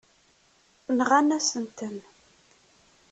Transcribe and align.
Nɣan-asen-ten. 0.97 1.97